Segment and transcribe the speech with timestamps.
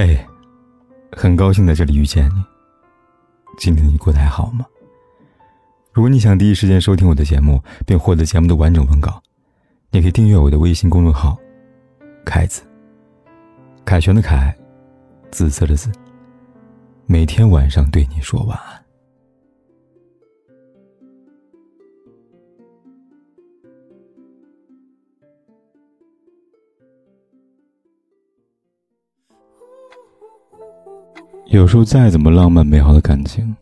[0.00, 0.16] 嘿，
[1.10, 2.44] 很高兴在这里遇见你。
[3.58, 4.64] 今天你过得还好吗？
[5.92, 9.20] 如果你想第一时间收听我的节目，并获得节目的完整文稿，
[9.90, 11.36] 你可以订阅我的微信公众号
[12.24, 12.62] “凯子”。
[13.84, 14.56] 凯旋的凯，
[15.32, 15.90] 紫色的紫。
[17.06, 18.87] 每天晚上对你说晚安。
[31.48, 33.56] 有时候，再怎么浪漫美好的感情，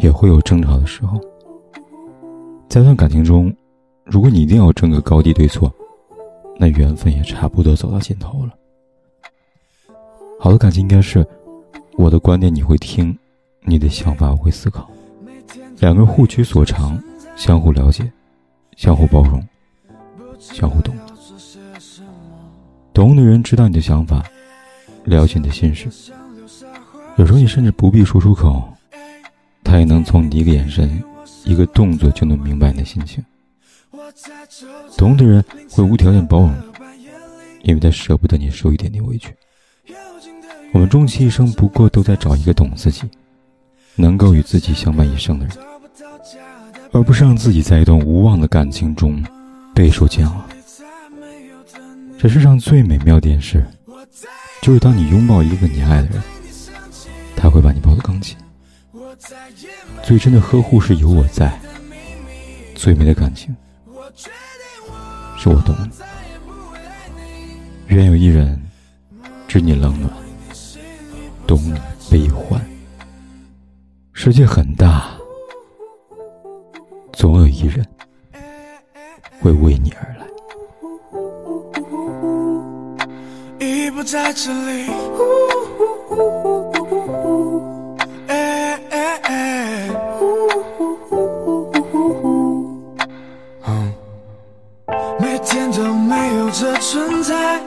[0.00, 1.20] 也会有争吵的时候。
[2.68, 3.54] 在段感情中，
[4.04, 5.72] 如果你一定要争个高低对错，
[6.58, 8.52] 那缘分也差不多走到尽头了。
[10.40, 11.24] 好的感情应该是，
[11.96, 13.16] 我的观点你会听，
[13.62, 14.90] 你的想法我会思考，
[15.78, 17.00] 两个人互取所长，
[17.36, 18.10] 相互了解，
[18.76, 19.40] 相互包容，
[20.40, 20.92] 相互懂。
[22.92, 24.24] 懂的人知道你的想法，
[25.04, 25.88] 了解你的心事。
[27.16, 28.62] 有时候你甚至不必说出口，
[29.64, 31.02] 他也能从你一个眼神、
[31.44, 33.24] 一个动作就能明白你的心情。
[34.98, 37.08] 懂的人会无条件包容你，
[37.62, 39.34] 因为他舍不得你受一点点委屈。
[40.72, 43.02] 我们终其一生，不过都在找一个懂自己、
[43.94, 45.56] 能够与自己相伴一生的人，
[46.92, 49.24] 而不是让自己在一段无望的感情中
[49.74, 50.44] 备受煎熬。
[52.18, 53.64] 这世上最美妙的事，
[54.60, 56.22] 就是当你拥抱一个你爱的人。
[57.46, 58.36] 他会把你抱得更紧，
[60.02, 61.56] 最真的呵护是有我在，
[62.74, 63.54] 最美的感情
[65.38, 65.88] 是我懂你。
[67.94, 68.60] 愿有一人
[69.46, 70.12] 知你冷暖，
[71.46, 71.80] 懂你
[72.10, 72.60] 悲欢。
[74.12, 75.14] 世界很大，
[77.12, 77.86] 总有一人
[79.40, 80.26] 会为你而来。
[83.64, 84.90] 已不在这里。
[96.58, 97.60] 这存在，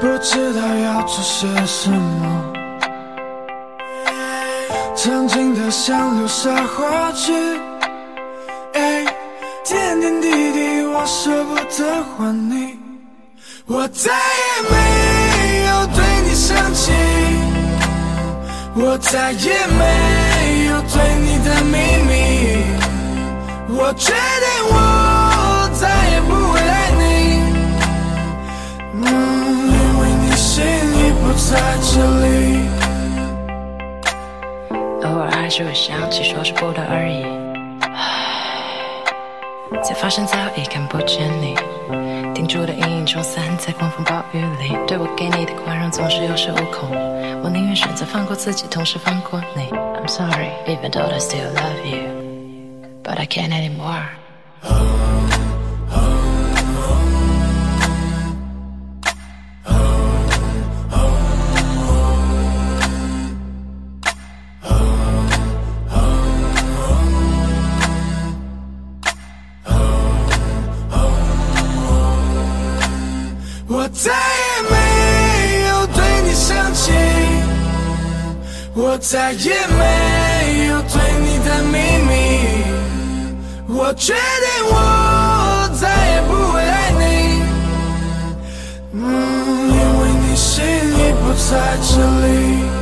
[0.00, 2.54] 不知道要做些什么。
[4.94, 7.32] 曾经的想留下过去，
[9.64, 12.78] 点点滴滴我舍不得还你。
[13.66, 14.76] 我再也没
[15.66, 16.92] 有对你生气，
[18.76, 21.74] 我再也没有对你的秘
[31.30, 32.26] 我在这里
[35.04, 37.22] 偶尔还是会想起，说是不得而已。
[39.84, 41.54] 才发现早已看不见你，
[42.34, 44.74] 停住的阴影冲散在狂风暴雨里。
[44.86, 46.88] 对我给你的宽容总是有恃无恐，
[47.42, 49.68] 我宁愿选择放过自己，同时放过你。
[49.70, 52.08] I'm sorry, even though I still love you,
[53.04, 54.06] but I can't anymore.
[74.00, 74.76] 再也没
[75.66, 76.92] 有对你生气，
[78.72, 81.76] 我再也没有对你的秘
[82.06, 82.12] 密。
[83.76, 85.82] 我决定我再
[86.14, 87.02] 也不会爱你，
[88.92, 89.02] 嗯，
[89.68, 91.50] 因为你心已不在
[91.82, 91.90] 这
[92.24, 92.77] 里。